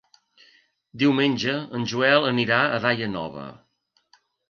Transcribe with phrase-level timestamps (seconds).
[1.03, 3.49] Diumenge en Joel anirà a Daia Nova.